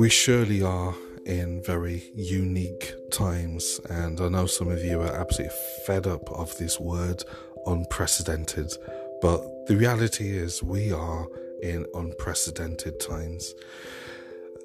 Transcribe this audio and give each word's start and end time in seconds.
We 0.00 0.08
surely 0.08 0.62
are 0.62 0.94
in 1.26 1.62
very 1.62 2.10
unique 2.14 2.94
times, 3.10 3.82
and 3.90 4.18
I 4.18 4.30
know 4.30 4.46
some 4.46 4.70
of 4.70 4.82
you 4.82 5.02
are 5.02 5.14
absolutely 5.14 5.54
fed 5.84 6.06
up 6.06 6.26
of 6.30 6.56
this 6.56 6.80
word 6.80 7.22
unprecedented, 7.66 8.72
but 9.20 9.66
the 9.66 9.76
reality 9.76 10.30
is 10.30 10.62
we 10.62 10.90
are 10.90 11.26
in 11.62 11.84
unprecedented 11.92 12.98
times. 12.98 13.54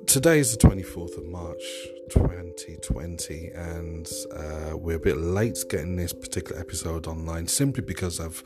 Today 0.06 0.40
is 0.40 0.56
the 0.56 0.70
24th 0.70 1.18
of 1.18 1.26
March 1.26 1.64
2020, 2.12 3.50
and 3.56 4.10
uh, 4.34 4.78
we're 4.78 4.96
a 4.96 5.00
bit 5.00 5.18
late 5.18 5.58
getting 5.70 5.98
this 5.98 6.14
particular 6.14 6.62
episode 6.62 7.08
online 7.08 7.48
simply 7.48 7.84
because 7.84 8.22
of 8.22 8.42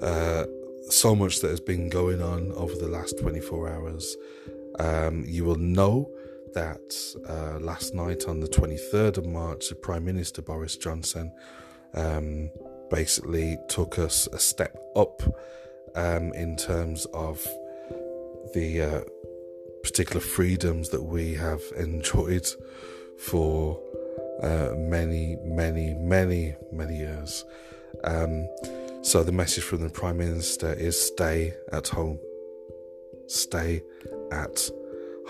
uh, 0.00 0.44
so 0.90 1.16
much 1.16 1.40
that 1.40 1.50
has 1.50 1.58
been 1.58 1.88
going 1.88 2.22
on 2.22 2.52
over 2.52 2.76
the 2.76 2.86
last 2.86 3.18
24 3.18 3.68
hours. 3.68 4.16
Um, 4.78 5.24
you 5.26 5.44
will 5.44 5.56
know 5.56 6.08
that 6.54 7.16
uh, 7.28 7.58
last 7.58 7.94
night, 7.94 8.24
on 8.26 8.40
the 8.40 8.48
23rd 8.48 9.18
of 9.18 9.26
March, 9.26 9.68
the 9.68 9.74
Prime 9.74 10.04
Minister 10.04 10.42
Boris 10.42 10.76
Johnson 10.76 11.32
um, 11.94 12.50
basically 12.90 13.58
took 13.68 13.98
us 13.98 14.28
a 14.32 14.38
step 14.38 14.76
up 14.96 15.22
um, 15.94 16.32
in 16.34 16.56
terms 16.56 17.06
of 17.14 17.46
the 18.54 18.82
uh, 18.82 19.00
particular 19.82 20.20
freedoms 20.20 20.88
that 20.90 21.02
we 21.02 21.34
have 21.34 21.62
enjoyed 21.76 22.46
for 23.18 23.80
uh, 24.42 24.74
many, 24.76 25.36
many, 25.44 25.94
many, 25.94 26.54
many 26.72 26.96
years. 26.96 27.44
Um, 28.04 28.48
so 29.02 29.22
the 29.22 29.32
message 29.32 29.64
from 29.64 29.82
the 29.82 29.90
Prime 29.90 30.18
Minister 30.18 30.72
is 30.72 31.00
stay 31.00 31.54
at 31.72 31.88
home. 31.88 32.18
Stay 33.26 33.82
at 34.32 34.70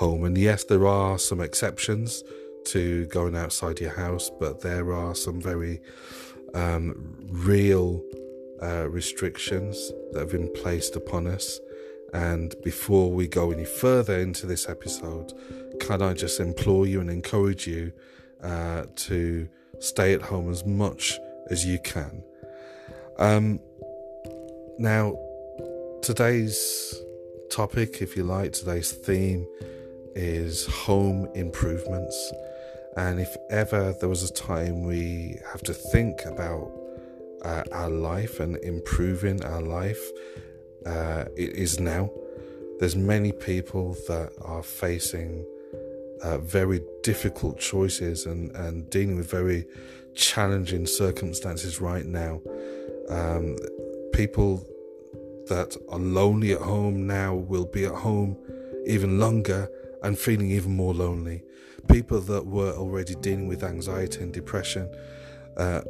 home. 0.00 0.24
And 0.24 0.36
yes, 0.36 0.64
there 0.64 0.86
are 0.86 1.18
some 1.18 1.42
exceptions 1.42 2.24
to 2.72 3.04
going 3.06 3.36
outside 3.36 3.80
your 3.80 3.90
house, 3.92 4.30
but 4.40 4.62
there 4.62 4.94
are 4.94 5.14
some 5.14 5.40
very 5.42 5.82
um, 6.54 7.14
real 7.28 8.02
uh, 8.62 8.88
restrictions 8.88 9.92
that 10.12 10.20
have 10.20 10.30
been 10.30 10.50
placed 10.54 10.96
upon 10.96 11.26
us. 11.26 11.60
And 12.14 12.54
before 12.64 13.12
we 13.12 13.28
go 13.28 13.50
any 13.52 13.66
further 13.66 14.18
into 14.18 14.46
this 14.46 14.68
episode, 14.70 15.34
can 15.80 16.00
I 16.00 16.14
just 16.14 16.40
implore 16.40 16.86
you 16.86 17.00
and 17.02 17.10
encourage 17.10 17.66
you 17.66 17.92
uh, 18.42 18.86
to 19.06 19.48
stay 19.80 20.14
at 20.14 20.22
home 20.22 20.50
as 20.50 20.64
much 20.64 21.18
as 21.50 21.66
you 21.66 21.78
can? 21.78 22.22
Um, 23.18 23.60
now, 24.78 25.14
today's 26.00 26.94
topic, 27.50 28.00
if 28.00 28.16
you 28.16 28.24
like, 28.24 28.54
today's 28.54 28.92
theme 28.92 29.46
is 30.14 30.66
home 30.66 31.28
improvements. 31.34 32.32
And 32.96 33.20
if 33.20 33.36
ever 33.50 33.94
there 33.98 34.08
was 34.08 34.28
a 34.28 34.32
time 34.32 34.84
we 34.84 35.38
have 35.50 35.62
to 35.62 35.72
think 35.72 36.24
about 36.26 36.70
uh, 37.42 37.62
our 37.72 37.90
life 37.90 38.40
and 38.40 38.56
improving 38.58 39.44
our 39.44 39.62
life, 39.62 40.00
uh, 40.86 41.24
it 41.36 41.50
is 41.50 41.80
now. 41.80 42.10
There's 42.78 42.96
many 42.96 43.32
people 43.32 43.96
that 44.08 44.32
are 44.42 44.62
facing 44.62 45.44
uh, 46.22 46.38
very 46.38 46.80
difficult 47.02 47.58
choices 47.58 48.26
and, 48.26 48.50
and 48.56 48.88
dealing 48.90 49.16
with 49.16 49.30
very 49.30 49.66
challenging 50.14 50.86
circumstances 50.86 51.80
right 51.80 52.04
now. 52.04 52.40
Um, 53.08 53.56
people 54.12 54.66
that 55.48 55.76
are 55.88 55.98
lonely 55.98 56.52
at 56.52 56.60
home 56.60 57.06
now 57.06 57.34
will 57.34 57.66
be 57.66 57.84
at 57.84 57.94
home 57.94 58.36
even 58.86 59.18
longer 59.18 59.68
and 60.02 60.18
feeling 60.18 60.50
even 60.50 60.76
more 60.76 60.94
lonely. 60.94 61.42
People 61.88 62.20
that 62.20 62.46
were 62.46 62.72
already 62.72 63.14
dealing 63.16 63.48
with 63.48 63.64
anxiety 63.64 64.20
and 64.22 64.32
depression, 64.32 64.92
uh, 65.56 65.82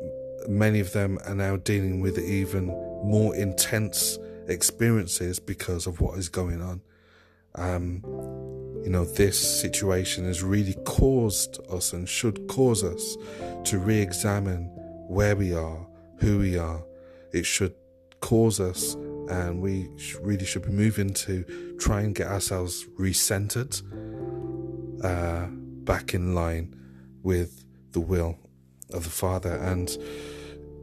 many 0.48 0.80
of 0.80 0.92
them 0.92 1.18
are 1.26 1.34
now 1.34 1.56
dealing 1.56 2.00
with 2.00 2.18
even 2.18 2.66
more 3.04 3.34
intense 3.34 4.18
experiences 4.46 5.38
because 5.38 5.86
of 5.86 6.00
what 6.00 6.18
is 6.18 6.28
going 6.28 6.62
on. 6.62 6.80
Um, 7.56 8.02
you 8.84 8.90
know, 8.90 9.04
this 9.04 9.60
situation 9.60 10.24
has 10.24 10.42
really 10.42 10.74
caused 10.84 11.58
us 11.70 11.92
and 11.92 12.08
should 12.08 12.48
cause 12.48 12.82
us 12.82 13.16
to 13.64 13.78
re 13.78 14.00
examine 14.00 14.64
where 15.08 15.36
we 15.36 15.54
are, 15.54 15.86
who 16.18 16.38
we 16.38 16.56
are. 16.56 16.82
It 17.32 17.44
should 17.44 17.74
cause 18.20 18.60
us, 18.60 18.94
and 19.28 19.60
we 19.60 19.88
really 20.20 20.44
should 20.44 20.62
be 20.62 20.70
moving 20.70 21.12
to 21.14 21.76
try 21.78 22.00
and 22.02 22.14
get 22.14 22.28
ourselves 22.28 22.86
recentered, 22.98 23.82
uh, 25.02 25.46
back 25.84 26.14
in 26.14 26.34
line 26.34 26.76
with 27.22 27.64
the 27.92 28.00
will 28.00 28.38
of 28.92 29.04
the 29.04 29.10
Father. 29.10 29.54
And 29.56 29.96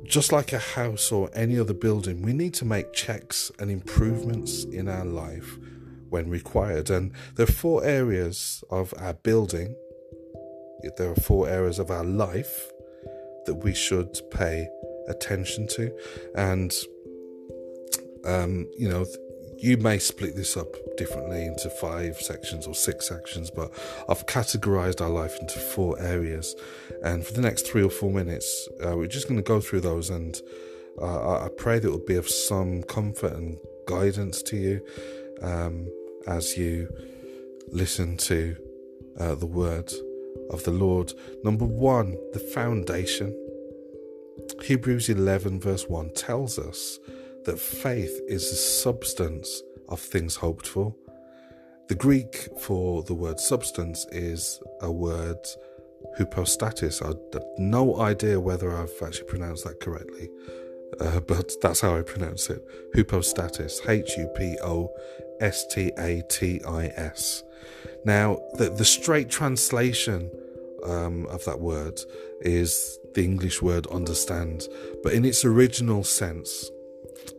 just 0.06 0.32
like 0.32 0.54
a 0.54 0.60
house 0.60 1.12
or 1.12 1.30
any 1.34 1.60
other 1.60 1.74
building, 1.74 2.22
we 2.22 2.34
need 2.34 2.54
to 2.56 2.66
make 2.66 2.94
checks 2.94 3.52
and 3.60 3.70
improvements 3.70 4.64
in 4.64 4.88
our 4.88 5.06
life 5.06 5.58
when 6.10 6.30
required. 6.30 6.90
And 6.90 7.12
there 7.36 7.44
are 7.44 7.52
four 7.52 7.84
areas 7.84 8.64
of 8.70 8.94
our 8.98 9.14
building, 9.14 9.76
there 10.98 11.12
are 11.12 11.16
four 11.16 11.50
areas 11.50 11.80
of 11.80 11.92
our 11.92 12.06
life 12.06 12.72
that 13.46 13.56
we 13.56 13.74
should 13.74 14.18
pay 14.32 14.68
attention 15.08 15.68
to. 15.68 15.92
And, 16.36 16.74
um, 18.26 18.68
you 18.78 18.88
know, 18.88 19.06
you 19.60 19.78
may 19.78 19.98
split 19.98 20.36
this 20.36 20.56
up 20.56 20.68
differently 20.98 21.46
into 21.46 21.70
five 21.70 22.18
sections 22.18 22.68
or 22.68 22.76
six 22.76 23.08
sections, 23.08 23.50
but 23.50 23.72
I've 24.08 24.26
categorized 24.26 25.02
our 25.02 25.10
life 25.10 25.36
into 25.40 25.60
four 25.60 26.00
areas. 26.00 26.56
And 27.04 27.26
for 27.26 27.34
the 27.34 27.42
next 27.42 27.68
three 27.68 27.84
or 27.84 27.90
four 27.90 28.12
minutes, 28.12 28.68
uh, 28.86 28.96
we're 28.96 29.08
just 29.08 29.28
going 29.28 29.38
to 29.38 29.44
go 29.44 29.60
through 29.60 29.82
those. 29.82 30.10
And 30.10 30.40
uh, 31.02 31.46
I 31.46 31.50
pray 31.58 31.80
that 31.80 31.88
it 31.88 31.92
will 31.92 32.06
be 32.06 32.16
of 32.16 32.30
some 32.30 32.84
comfort 32.84 33.34
and 33.34 33.58
guidance 33.88 34.42
to 34.44 34.58
you 34.58 34.82
um, 35.42 35.88
as 36.28 36.58
you 36.58 36.90
listen 37.70 38.18
to 38.18 38.56
uh, 39.20 39.36
the 39.36 39.46
word 39.46 39.92
of 40.52 40.64
the 40.64 40.72
Lord. 40.72 41.14
Number 41.44 41.66
one, 41.66 42.16
the 42.34 42.40
foundation. 42.40 43.36
Hebrews 44.64 45.10
11, 45.10 45.60
verse 45.60 45.88
1 45.88 46.12
tells 46.12 46.58
us 46.60 47.00
that 47.48 47.58
faith 47.58 48.20
is 48.28 48.50
the 48.50 48.58
substance 48.58 49.64
of 49.88 50.02
things 50.02 50.36
hoped 50.36 50.68
for. 50.68 50.94
The 51.88 51.96
Greek 51.96 52.50
for 52.60 53.04
the 53.04 53.14
word 53.14 53.40
substance 53.40 54.06
is 54.12 54.62
a 54.82 54.92
word 54.92 55.38
hypostasis. 56.18 57.02
I 57.02 57.08
have 57.08 57.44
no 57.58 58.02
idea 58.02 58.38
whether 58.38 58.76
I've 58.76 58.92
actually 59.02 59.28
pronounced 59.28 59.64
that 59.64 59.80
correctly, 59.80 60.30
uh, 61.00 61.20
but 61.28 61.54
that's 61.62 61.80
how 61.80 61.98
I 61.98 62.02
pronounce 62.02 62.50
it. 62.50 62.62
Hypostatis, 62.94 63.88
H 63.90 64.18
U 64.18 64.28
P 64.36 64.58
O 64.62 64.94
S 65.40 65.66
T 65.68 65.94
A 65.98 66.22
T 66.30 66.62
I 66.68 66.88
S. 66.98 67.44
Now, 68.04 68.40
the, 68.56 68.70
the 68.70 68.86
straight 68.86 69.30
translation 69.30 70.30
um, 70.84 71.26
of 71.28 71.46
that 71.46 71.62
word 71.62 72.02
is 72.42 73.00
the 73.14 73.24
English 73.24 73.62
word 73.62 73.88
understand, 73.88 74.68
but 75.02 75.14
in 75.14 75.24
its 75.24 75.46
original 75.46 76.04
sense, 76.04 76.70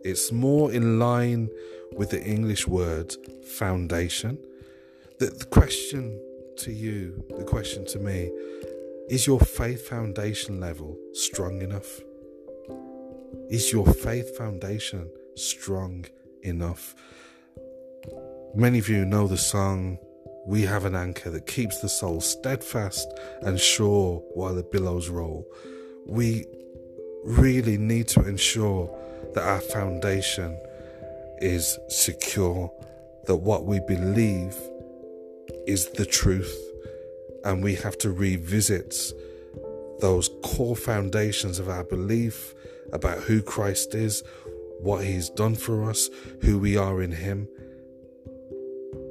it's 0.03 0.31
more 0.31 0.71
in 0.71 0.99
line 0.99 1.49
with 1.95 2.11
the 2.11 2.23
English 2.23 2.67
word 2.67 3.15
foundation. 3.45 4.37
The, 5.19 5.27
the 5.27 5.45
question 5.45 6.19
to 6.57 6.71
you, 6.71 7.23
the 7.37 7.43
question 7.43 7.85
to 7.87 7.99
me, 7.99 8.31
is 9.09 9.25
your 9.25 9.39
faith 9.39 9.87
foundation 9.87 10.59
level 10.59 10.97
strong 11.13 11.61
enough? 11.61 12.01
Is 13.49 13.71
your 13.71 13.87
faith 13.91 14.37
foundation 14.37 15.09
strong 15.35 16.05
enough? 16.43 16.95
Many 18.55 18.79
of 18.79 18.87
you 18.89 19.05
know 19.05 19.27
the 19.27 19.37
song, 19.37 19.97
We 20.45 20.61
Have 20.63 20.85
an 20.85 20.95
Anchor 20.95 21.31
that 21.31 21.47
keeps 21.47 21.79
the 21.81 21.89
soul 21.89 22.21
steadfast 22.21 23.07
and 23.41 23.59
sure 23.59 24.23
while 24.33 24.53
the 24.53 24.63
billows 24.63 25.09
roll. 25.09 25.45
We 26.07 26.45
really 27.23 27.77
need 27.77 28.07
to 28.09 28.27
ensure 28.27 28.89
that 29.33 29.43
our 29.43 29.61
foundation 29.61 30.57
is 31.39 31.77
secure, 31.87 32.71
that 33.25 33.37
what 33.37 33.65
we 33.65 33.79
believe 33.79 34.55
is 35.67 35.89
the 35.89 36.05
truth, 36.05 36.55
and 37.43 37.63
we 37.63 37.75
have 37.75 37.97
to 37.99 38.11
revisit 38.11 39.13
those 39.99 40.29
core 40.43 40.75
foundations 40.75 41.59
of 41.59 41.69
our 41.69 41.83
belief 41.83 42.53
about 42.91 43.19
who 43.19 43.41
Christ 43.41 43.93
is, 43.93 44.23
what 44.79 45.03
He's 45.03 45.29
done 45.29 45.55
for 45.55 45.89
us, 45.89 46.09
who 46.41 46.57
we 46.59 46.77
are 46.77 47.01
in 47.01 47.11
Him. 47.11 47.47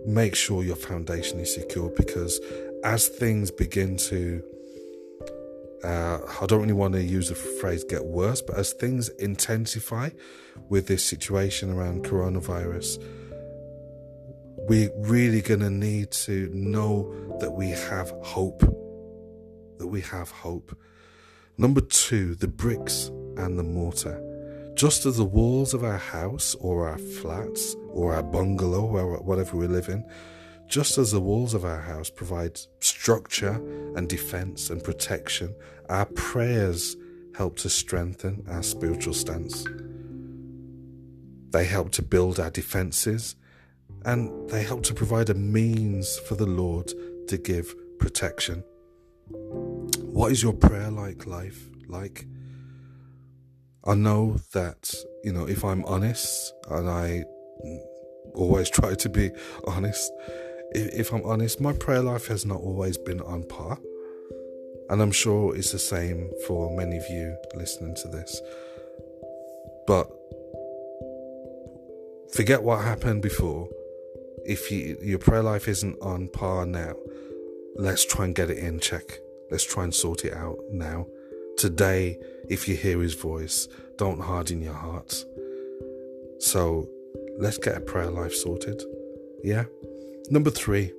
Make 0.06 0.34
sure 0.34 0.64
your 0.64 0.76
foundation 0.76 1.38
is 1.40 1.54
secure 1.54 1.90
because 1.90 2.40
as 2.84 3.08
things 3.08 3.50
begin 3.50 3.96
to 3.96 4.42
uh, 5.84 6.18
I 6.40 6.46
don't 6.46 6.60
really 6.60 6.72
want 6.72 6.94
to 6.94 7.02
use 7.02 7.28
the 7.28 7.34
phrase 7.34 7.84
get 7.84 8.04
worse, 8.04 8.42
but 8.42 8.56
as 8.56 8.72
things 8.72 9.08
intensify 9.10 10.10
with 10.68 10.88
this 10.88 11.04
situation 11.04 11.70
around 11.70 12.04
coronavirus, 12.04 13.02
we're 14.68 14.90
really 14.96 15.40
going 15.40 15.60
to 15.60 15.70
need 15.70 16.10
to 16.10 16.50
know 16.52 17.14
that 17.40 17.52
we 17.52 17.70
have 17.70 18.10
hope. 18.22 18.60
That 19.78 19.86
we 19.86 20.00
have 20.02 20.30
hope. 20.30 20.76
Number 21.56 21.80
two, 21.80 22.34
the 22.34 22.48
bricks 22.48 23.10
and 23.36 23.58
the 23.58 23.62
mortar. 23.62 24.22
Just 24.74 25.06
as 25.06 25.16
the 25.16 25.24
walls 25.24 25.74
of 25.74 25.82
our 25.82 25.96
house 25.98 26.54
or 26.56 26.88
our 26.88 26.98
flats 26.98 27.74
or 27.88 28.14
our 28.14 28.22
bungalow 28.22 28.84
or 28.84 29.22
whatever 29.22 29.56
we 29.56 29.66
live 29.66 29.88
in, 29.88 30.04
just 30.68 30.98
as 30.98 31.12
the 31.12 31.20
walls 31.20 31.54
of 31.54 31.64
our 31.64 31.80
house 31.80 32.10
provide 32.10 32.60
structure 32.80 33.60
and 33.96 34.08
defense 34.08 34.68
and 34.68 34.84
protection, 34.84 35.54
our 35.88 36.04
prayers 36.04 36.96
help 37.34 37.56
to 37.56 37.70
strengthen 37.70 38.44
our 38.48 38.62
spiritual 38.62 39.14
stance. 39.14 39.64
They 41.50 41.64
help 41.64 41.90
to 41.92 42.02
build 42.02 42.38
our 42.38 42.50
defenses 42.50 43.34
and 44.04 44.48
they 44.50 44.62
help 44.62 44.82
to 44.84 44.94
provide 44.94 45.30
a 45.30 45.34
means 45.34 46.18
for 46.18 46.34
the 46.34 46.46
Lord 46.46 46.92
to 47.28 47.38
give 47.38 47.74
protection. 47.98 48.62
What 49.28 50.32
is 50.32 50.42
your 50.42 50.52
prayer 50.52 50.90
like 50.90 51.26
life 51.26 51.68
like? 51.88 52.26
I 53.84 53.94
know 53.94 54.36
that, 54.52 54.92
you 55.24 55.32
know, 55.32 55.48
if 55.48 55.64
I'm 55.64 55.84
honest, 55.86 56.52
and 56.68 56.90
I 56.90 57.24
always 58.34 58.68
try 58.68 58.94
to 58.94 59.08
be 59.08 59.30
honest, 59.66 60.12
if 60.72 61.12
I'm 61.12 61.24
honest, 61.24 61.60
my 61.60 61.72
prayer 61.72 62.02
life 62.02 62.26
has 62.28 62.44
not 62.44 62.60
always 62.60 62.96
been 62.96 63.20
on 63.20 63.44
par. 63.44 63.78
And 64.90 65.02
I'm 65.02 65.12
sure 65.12 65.54
it's 65.54 65.72
the 65.72 65.78
same 65.78 66.30
for 66.46 66.74
many 66.74 66.96
of 66.96 67.04
you 67.10 67.36
listening 67.54 67.94
to 67.96 68.08
this. 68.08 68.40
But 69.86 70.10
forget 72.32 72.62
what 72.62 72.82
happened 72.82 73.22
before. 73.22 73.68
If 74.46 74.70
you, 74.70 74.96
your 75.02 75.18
prayer 75.18 75.42
life 75.42 75.68
isn't 75.68 75.98
on 76.00 76.28
par 76.28 76.64
now, 76.64 76.94
let's 77.76 78.04
try 78.04 78.24
and 78.24 78.34
get 78.34 78.50
it 78.50 78.58
in 78.58 78.80
check. 78.80 79.18
Let's 79.50 79.64
try 79.64 79.84
and 79.84 79.94
sort 79.94 80.24
it 80.24 80.32
out 80.32 80.58
now. 80.70 81.06
Today, 81.58 82.18
if 82.48 82.68
you 82.68 82.76
hear 82.76 83.00
his 83.00 83.14
voice, 83.14 83.68
don't 83.96 84.20
harden 84.20 84.62
your 84.62 84.74
hearts. 84.74 85.26
So 86.38 86.88
let's 87.38 87.58
get 87.58 87.76
a 87.76 87.80
prayer 87.80 88.10
life 88.10 88.34
sorted. 88.34 88.82
Yeah? 89.42 89.64
Number 90.30 90.50
three, 90.50 90.92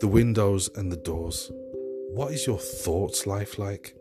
the 0.00 0.08
windows 0.08 0.68
and 0.76 0.92
the 0.92 0.96
doors. 0.96 1.50
What 2.12 2.32
is 2.32 2.46
your 2.46 2.58
thoughts 2.58 3.26
life 3.26 3.58
like? 3.58 3.94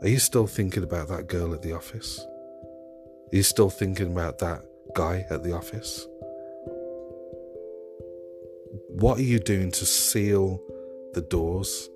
Are 0.00 0.08
you 0.08 0.18
still 0.18 0.46
thinking 0.46 0.82
about 0.82 1.08
that 1.08 1.26
girl 1.26 1.52
at 1.52 1.60
the 1.60 1.74
office? 1.74 2.18
Are 2.18 3.36
you 3.36 3.42
still 3.42 3.68
thinking 3.68 4.10
about 4.10 4.38
that 4.38 4.64
guy 4.94 5.26
at 5.28 5.42
the 5.42 5.52
office? 5.52 6.06
What 8.88 9.18
are 9.18 9.22
you 9.22 9.38
doing 9.38 9.70
to 9.72 9.84
seal 9.84 10.62
the 11.12 11.20
doors 11.20 11.90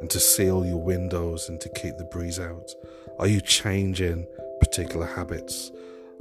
and 0.00 0.10
to 0.10 0.18
seal 0.18 0.66
your 0.66 0.82
windows 0.82 1.48
and 1.48 1.60
to 1.60 1.68
keep 1.68 1.96
the 1.96 2.08
breeze 2.10 2.40
out? 2.40 2.72
Are 3.20 3.28
you 3.28 3.40
changing 3.40 4.26
particular 4.58 5.06
habits? 5.06 5.70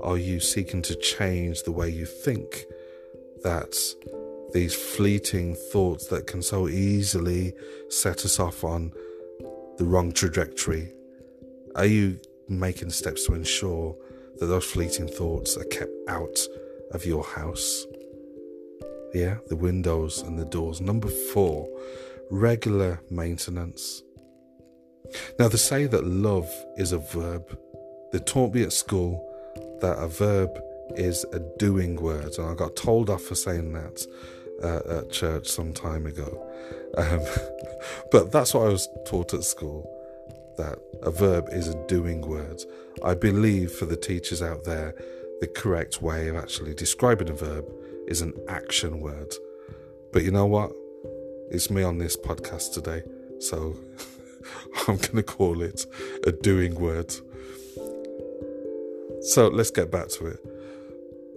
Are 0.04 0.18
you 0.18 0.40
seeking 0.40 0.84
to 0.84 0.96
change 0.96 1.64
the 1.64 1.72
way 1.72 1.90
you 1.90 2.06
think? 2.06 2.66
That 3.44 3.76
these 4.54 4.76
fleeting 4.76 5.56
thoughts 5.56 6.08
that 6.08 6.28
can 6.28 6.42
so 6.42 6.68
easily 6.68 7.54
set 7.90 8.24
us 8.26 8.40
off 8.40 8.64
on 8.64 8.92
the 9.78 9.86
wrong 9.86 10.12
trajectory? 10.12 10.92
Are 11.76 11.86
you 11.86 12.20
making 12.48 12.92
steps 12.92 13.26
to 13.26 13.34
ensure 13.34 13.96
that 14.40 14.46
those 14.46 14.66
fleeting 14.66 15.08
thoughts 15.08 15.58
are 15.58 15.66
kept 15.66 15.92
out 16.08 16.38
of 16.92 17.06
your 17.06 17.24
house? 17.24 17.86
Yeah, 19.14 19.38
the 19.48 19.56
windows 19.56 20.22
and 20.22 20.38
the 20.38 20.46
doors. 20.46 20.82
Number 20.82 21.08
four, 21.08 21.68
regular 22.30 23.02
maintenance. 23.10 24.02
Now, 25.38 25.48
they 25.48 25.58
say 25.58 25.86
that 25.86 26.06
love 26.06 26.50
is 26.78 26.92
a 26.92 26.98
verb. 26.98 27.58
They 28.12 28.20
taught 28.20 28.54
me 28.54 28.64
at 28.64 28.74
school 28.74 29.30
that 29.82 29.98
a 30.00 30.08
verb 30.08 30.60
is 30.96 31.26
a 31.34 31.40
doing 31.58 31.96
word, 31.96 32.38
and 32.38 32.48
I 32.48 32.56
got 32.56 32.76
told 32.76 33.10
off 33.10 33.24
for 33.24 33.36
saying 33.36 33.74
that 33.74 34.06
uh, 34.62 35.00
at 35.00 35.12
church 35.12 35.48
some 35.48 35.74
time 35.74 36.06
ago. 36.06 36.46
Um, 36.98 37.22
but 38.12 38.32
that's 38.32 38.54
what 38.54 38.68
I 38.68 38.70
was 38.70 38.90
taught 39.06 39.34
at 39.34 39.44
school 39.44 39.90
that 40.58 40.78
a 41.02 41.12
verb 41.12 41.48
is 41.52 41.68
a 41.68 41.88
doing 41.88 42.22
word. 42.22 42.64
I 43.04 43.16
believe 43.16 43.72
for 43.72 43.86
the 43.86 43.98
teachers 43.98 44.42
out 44.42 44.64
there, 44.66 44.94
the 45.42 45.48
correct 45.48 46.02
way 46.02 46.28
of 46.28 46.36
actually 46.36 46.74
describing 46.74 47.30
a 47.30 47.34
verb 47.34 47.66
is 48.08 48.22
an 48.22 48.34
action 48.48 49.00
word. 49.00 49.34
But 50.12 50.24
you 50.24 50.32
know 50.32 50.46
what? 50.46 50.72
It's 51.50 51.70
me 51.70 51.84
on 51.84 51.98
this 51.98 52.16
podcast 52.16 52.74
today, 52.74 53.04
so 53.40 53.76
I'm 54.88 54.98
going 54.98 55.16
to 55.16 55.24
call 55.24 55.62
it 55.62 55.86
a 56.26 56.32
doing 56.32 56.76
word. 56.76 57.14
So 59.22 59.48
let's 59.48 59.72
get 59.72 59.90
back 59.90 60.10
to 60.10 60.28
it 60.28 60.40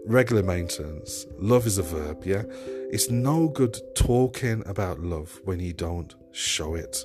regular 0.07 0.43
maintenance. 0.43 1.27
Love 1.39 1.67
is 1.67 1.79
a 1.79 1.83
verb, 1.83 2.25
yeah? 2.25 2.45
It's 2.91 3.11
no 3.11 3.49
good 3.49 3.79
talking 3.95 4.63
about 4.67 5.01
love 5.01 5.41
when 5.45 5.61
you 5.61 5.73
don't 5.73 6.15
show 6.33 6.75
it. 6.75 7.05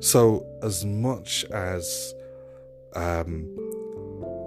So, 0.00 0.46
as 0.62 0.84
much 0.84 1.44
as 1.46 2.14
um, 2.94 3.46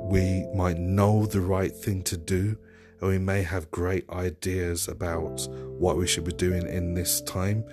we 0.10 0.48
might 0.56 0.78
know 0.78 1.26
the 1.26 1.42
right 1.42 1.72
thing 1.72 2.02
to 2.04 2.18
do, 2.18 2.58
and 3.02 3.10
we 3.10 3.20
may 3.20 3.44
have 3.44 3.72
great 3.72 4.10
ideas 4.10 4.88
about 4.88 5.48
what 5.78 5.98
we 5.98 6.08
should 6.08 6.26
be 6.26 6.32
doing 6.32 6.68
in 6.68 6.96
this 6.96 7.22
time, 7.22 7.64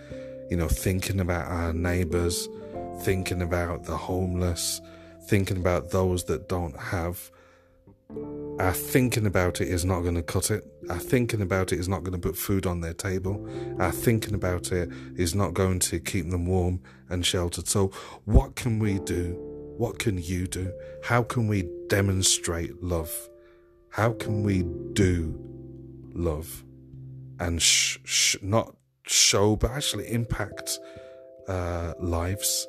you 0.50 0.56
know, 0.56 0.68
thinking 0.68 1.20
about 1.20 1.48
our 1.48 1.72
neighbors, 1.72 2.48
thinking 3.00 3.42
about 3.42 3.84
the 3.84 3.96
homeless, 3.96 4.80
thinking 5.26 5.56
about 5.56 5.90
those 5.90 6.24
that 6.24 6.48
don't 6.48 6.78
have 6.78 7.30
our 8.58 8.72
thinking 8.72 9.26
about 9.26 9.60
it 9.60 9.68
is 9.68 9.84
not 9.84 10.00
going 10.00 10.14
to 10.14 10.22
cut 10.22 10.50
it. 10.50 10.64
Our 10.88 10.98
thinking 10.98 11.42
about 11.42 11.72
it 11.72 11.78
is 11.78 11.88
not 11.88 12.04
going 12.04 12.12
to 12.12 12.18
put 12.18 12.38
food 12.38 12.64
on 12.64 12.80
their 12.80 12.94
table. 12.94 13.46
Our 13.78 13.92
thinking 13.92 14.34
about 14.34 14.72
it 14.72 14.90
is 15.14 15.34
not 15.34 15.52
going 15.52 15.80
to 15.80 16.00
keep 16.00 16.30
them 16.30 16.46
warm 16.46 16.80
and 17.10 17.24
sheltered. 17.24 17.68
So, 17.68 17.88
what 18.24 18.56
can 18.56 18.78
we 18.78 18.98
do? 19.00 19.36
What 19.76 19.98
can 19.98 20.16
you 20.16 20.46
do? 20.46 20.72
How 21.04 21.22
can 21.22 21.48
we 21.48 21.68
demonstrate 21.88 22.82
love? 22.82 23.12
How 23.90 24.12
can 24.12 24.42
we 24.42 24.62
do 24.94 25.38
love 26.14 26.64
and 27.38 27.60
sh- 27.60 27.98
sh- 28.04 28.36
not 28.40 28.74
show, 29.06 29.56
but 29.56 29.70
actually 29.72 30.10
impact 30.10 30.78
uh, 31.46 31.92
lives? 32.00 32.66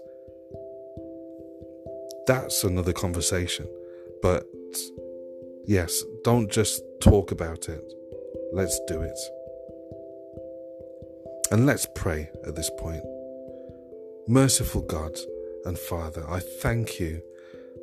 That's 2.26 2.66
another 2.66 2.92
conversation. 2.92 3.68
But 4.22 4.44
Yes, 5.68 6.02
don't 6.24 6.50
just 6.50 6.82
talk 7.02 7.32
about 7.32 7.68
it. 7.68 7.84
Let's 8.54 8.80
do 8.88 9.02
it. 9.02 9.20
And 11.52 11.66
let's 11.66 11.86
pray 11.94 12.30
at 12.46 12.56
this 12.56 12.72
point. 12.78 13.04
Merciful 14.30 14.84
God 14.84 15.18
and 15.66 15.78
Father, 15.78 16.26
I 16.30 16.40
thank 16.40 17.02
you 17.02 17.22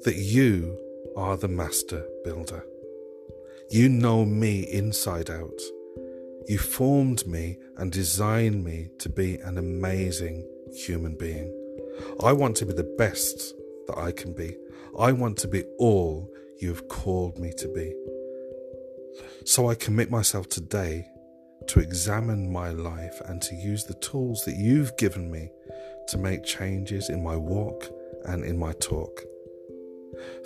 that 0.05 0.17
you 0.17 0.79
are 1.15 1.37
the 1.37 1.49
master 1.49 2.07
builder. 2.25 2.65
You 3.71 3.91
know 3.91 4.25
me 4.25 4.61
inside 4.63 5.29
out. 5.29 5.61
You 6.49 6.57
formed 6.57 7.27
me 7.27 7.59
and 7.77 7.93
designed 7.93 8.65
me 8.65 8.89
to 9.01 9.11
be 9.11 9.37
an 9.37 9.59
amazing 9.59 10.49
human 10.73 11.17
being. 11.17 11.53
I 12.23 12.33
want 12.33 12.57
to 12.57 12.67
be 12.67 12.73
the 12.73 12.95
best 12.97 13.55
that 13.89 13.99
I 13.99 14.13
can 14.13 14.33
be. 14.33 14.57
I 14.99 15.13
want 15.13 15.37
to 15.39 15.49
be 15.49 15.65
all 15.79 16.34
you 16.59 16.69
have 16.69 16.89
called 16.89 17.39
me 17.39 17.53
to 17.59 17.69
be. 17.69 17.93
So 19.45 19.69
I 19.69 19.75
commit 19.75 20.11
myself 20.11 20.49
today 20.49 21.07
to 21.69 21.81
examine 21.81 22.53
my 22.53 22.71
life 22.71 23.21
and 23.27 23.41
to 23.43 23.55
use 23.55 23.85
the 23.85 23.95
tools 23.95 24.45
that 24.45 24.57
you've 24.57 24.97
given 24.97 25.31
me 25.31 25.51
to 26.09 26.19
make 26.19 26.45
changes 26.45 27.09
in 27.09 27.23
my 27.23 27.37
walk 27.37 27.91
and 28.25 28.45
in 28.45 28.59
my 28.59 28.73
talk. 28.75 29.23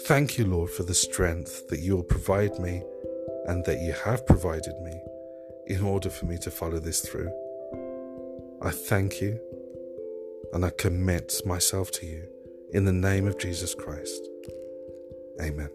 Thank 0.03 0.39
you, 0.39 0.47
Lord, 0.47 0.71
for 0.71 0.83
the 0.83 0.95
strength 0.95 1.69
that 1.69 1.81
you'll 1.81 2.03
provide 2.03 2.59
me 2.59 2.83
and 3.47 3.65
that 3.65 3.81
you 3.81 3.93
have 4.05 4.27
provided 4.27 4.75
me 4.83 5.01
in 5.67 5.83
order 5.83 6.11
for 6.11 6.27
me 6.27 6.39
to 6.39 6.51
follow 6.51 6.79
this 6.79 7.01
through. 7.01 7.31
I 8.63 8.71
thank 8.71 9.21
you 9.21 9.39
and 10.53 10.65
I 10.65 10.71
commit 10.71 11.41
myself 11.45 11.91
to 11.93 12.07
you 12.07 12.25
in 12.73 12.85
the 12.85 12.93
name 12.93 13.27
of 13.27 13.39
Jesus 13.39 13.75
Christ. 13.75 14.29
Amen. 15.41 15.71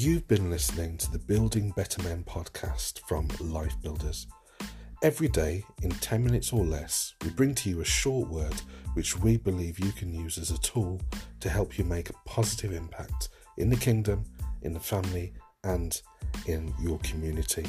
You've 0.00 0.28
been 0.28 0.48
listening 0.48 0.96
to 0.98 1.10
the 1.10 1.18
Building 1.18 1.72
Better 1.72 2.00
Men 2.04 2.22
podcast 2.22 3.00
from 3.08 3.26
Life 3.40 3.74
Builders. 3.82 4.28
Every 5.02 5.26
day, 5.26 5.64
in 5.82 5.90
10 5.90 6.22
minutes 6.22 6.52
or 6.52 6.64
less, 6.64 7.14
we 7.24 7.30
bring 7.30 7.52
to 7.56 7.68
you 7.68 7.80
a 7.80 7.84
short 7.84 8.28
word 8.28 8.54
which 8.94 9.18
we 9.18 9.38
believe 9.38 9.80
you 9.80 9.90
can 9.90 10.14
use 10.14 10.38
as 10.38 10.52
a 10.52 10.58
tool 10.58 11.00
to 11.40 11.48
help 11.48 11.78
you 11.78 11.84
make 11.84 12.10
a 12.10 12.14
positive 12.24 12.72
impact 12.72 13.30
in 13.56 13.70
the 13.70 13.76
kingdom, 13.76 14.22
in 14.62 14.72
the 14.72 14.78
family, 14.78 15.32
and 15.64 16.00
in 16.46 16.72
your 16.80 17.00
community. 17.00 17.66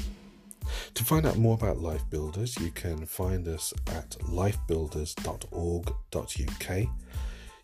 To 0.93 1.03
find 1.03 1.25
out 1.25 1.37
more 1.37 1.55
about 1.55 1.79
Life 1.79 2.07
Builders, 2.11 2.59
you 2.59 2.69
can 2.69 3.07
find 3.07 3.47
us 3.47 3.73
at 3.87 4.11
lifebuilders.org.uk. 4.19 6.87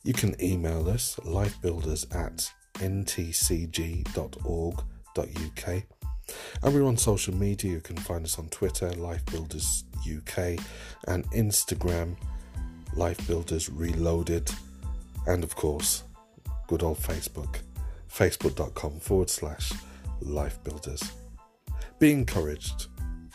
You 0.04 0.14
can 0.14 0.44
email 0.44 0.90
us 0.90 1.20
lifebuilders 1.24 2.16
at 2.16 2.52
ntcg.org.uk. 2.76 4.14
And 6.64 6.74
we're 6.74 6.86
on 6.86 6.98
social 6.98 7.36
media. 7.36 7.72
You 7.74 7.82
can 7.82 7.98
find 7.98 8.26
us 8.26 8.40
on 8.40 8.50
Twitter, 8.50 8.92
Life 8.94 9.26
Builders 9.28 9.84
UK, 10.00 10.60
and 11.08 11.30
Instagram, 11.32 12.16
Life 12.96 13.28
Builders 13.28 13.70
Reloaded, 13.70 14.50
and 15.28 15.44
of 15.44 15.56
course, 15.56 16.04
good 16.68 16.84
old 16.84 16.98
Facebook, 16.98 17.58
facebook.com 18.12 19.00
forward 19.00 19.30
slash 19.30 19.72
Life 20.22 20.64
Builders. 20.64 21.04
Be 22.00 22.12
encouraged, 22.12 22.88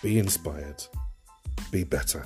be 0.03 0.19
inspired, 0.19 0.83
be 1.71 1.85
better. 1.85 2.25